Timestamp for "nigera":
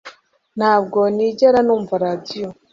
1.15-1.59